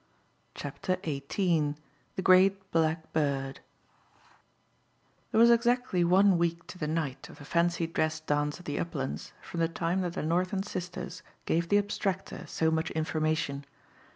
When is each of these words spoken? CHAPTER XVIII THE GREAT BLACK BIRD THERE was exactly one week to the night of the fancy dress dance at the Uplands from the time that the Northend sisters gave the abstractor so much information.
CHAPTER 0.55 0.97
XVIII 1.05 1.75
THE 2.15 2.21
GREAT 2.23 2.71
BLACK 2.71 3.13
BIRD 3.13 3.59
THERE 5.31 5.39
was 5.39 5.51
exactly 5.51 6.03
one 6.03 6.39
week 6.39 6.65
to 6.69 6.79
the 6.79 6.87
night 6.87 7.29
of 7.29 7.37
the 7.37 7.45
fancy 7.45 7.85
dress 7.85 8.19
dance 8.19 8.57
at 8.57 8.65
the 8.65 8.79
Uplands 8.79 9.31
from 9.43 9.59
the 9.59 9.67
time 9.69 10.01
that 10.01 10.13
the 10.13 10.23
Northend 10.23 10.65
sisters 10.65 11.21
gave 11.45 11.69
the 11.69 11.77
abstractor 11.77 12.47
so 12.47 12.71
much 12.71 12.89
information. 12.89 13.63